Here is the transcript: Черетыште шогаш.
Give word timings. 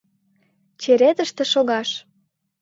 Черетыште 0.81 1.43
шогаш. 1.53 1.89